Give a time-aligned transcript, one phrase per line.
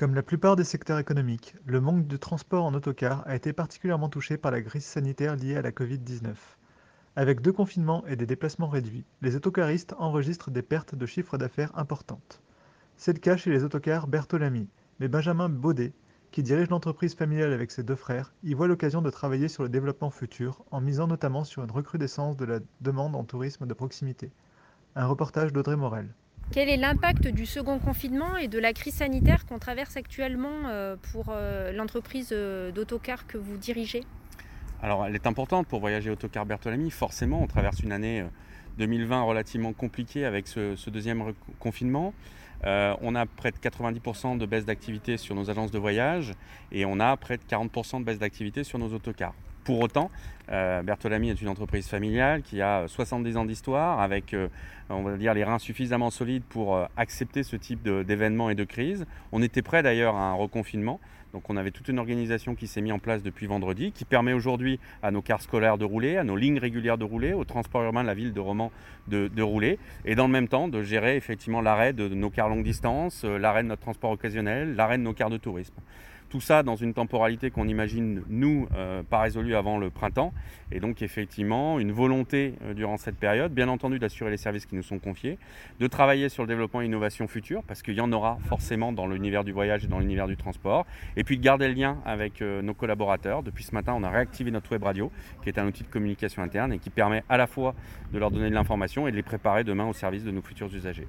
[0.00, 4.08] Comme la plupart des secteurs économiques, le manque de transport en autocar a été particulièrement
[4.08, 6.36] touché par la crise sanitaire liée à la Covid-19.
[7.16, 11.76] Avec deux confinements et des déplacements réduits, les autocaristes enregistrent des pertes de chiffre d'affaires
[11.78, 12.40] importantes.
[12.96, 15.92] C'est le cas chez les autocars Bertolami, mais Benjamin Baudet,
[16.30, 19.68] qui dirige l'entreprise familiale avec ses deux frères, y voit l'occasion de travailler sur le
[19.68, 24.30] développement futur en misant notamment sur une recrudescence de la demande en tourisme de proximité.
[24.96, 26.08] Un reportage d'Audrey Morel.
[26.52, 30.96] Quel est l'impact du second confinement et de la crise sanitaire qu'on traverse actuellement euh,
[31.12, 34.02] pour euh, l'entreprise euh, d'autocar que vous dirigez?
[34.82, 36.90] Alors, elle est importante pour voyager autocar Bertolami.
[36.90, 38.24] Forcément, on traverse une année
[38.78, 42.14] 2020 relativement compliquée avec ce, deuxième confinement.
[42.64, 46.34] On a près de 90% de baisse d'activité sur nos agences de voyage
[46.72, 49.34] et on a près de 40% de baisse d'activité sur nos autocars.
[49.70, 50.10] Pour autant,
[50.50, 54.48] euh, est une entreprise familiale qui a 70 ans d'histoire avec, euh,
[54.88, 59.06] on les reins suffisamment solides pour euh, accepter ce type d'événements et de crises.
[59.30, 60.98] On était prêt d'ailleurs à un reconfinement.
[61.32, 64.32] Donc on avait toute une organisation qui s'est mise en place depuis vendredi, qui permet
[64.32, 67.84] aujourd'hui à nos cars scolaires de rouler, à nos lignes régulières de rouler, au transport
[67.84, 68.72] urbain de la ville de Romans
[69.06, 72.48] de, de rouler, et dans le même temps de gérer effectivement l'arrêt de nos cars
[72.48, 75.76] longue distance, euh, l'arrêt de notre transport occasionnel, l'arrêt de nos cars de tourisme.
[76.30, 80.32] Tout ça dans une temporalité qu'on imagine, nous, euh, pas résolue avant le printemps.
[80.70, 84.76] Et donc, effectivement, une volonté euh, durant cette période, bien entendu, d'assurer les services qui
[84.76, 85.38] nous sont confiés,
[85.80, 89.08] de travailler sur le développement et l'innovation future, parce qu'il y en aura forcément dans
[89.08, 90.86] l'univers du voyage et dans l'univers du transport.
[91.16, 93.42] Et puis de garder le lien avec euh, nos collaborateurs.
[93.42, 95.10] Depuis ce matin, on a réactivé notre web radio,
[95.42, 97.74] qui est un outil de communication interne et qui permet à la fois
[98.12, 100.72] de leur donner de l'information et de les préparer demain au service de nos futurs
[100.72, 101.08] usagers.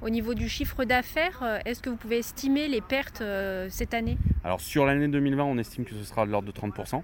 [0.00, 3.22] Au niveau du chiffre d'affaires, est-ce que vous pouvez estimer les pertes
[3.68, 4.16] cette année?
[4.44, 7.02] Alors sur l'année 2020, on estime que ce sera de l'ordre de 30%.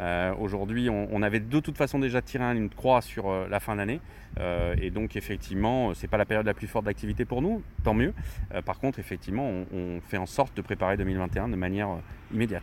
[0.00, 3.76] Euh, Aujourd'hui, on, avait de toute façon déjà tiré une croix sur euh, la fin
[3.76, 4.00] d'année.
[4.40, 7.62] Euh, et donc, effectivement, ce n'est pas la période la plus forte d'activité pour nous,
[7.84, 8.14] tant mieux.
[8.64, 11.88] par contre, effectivement, on, fait en sorte de préparer 2021 de manière
[12.32, 12.62] immédiate.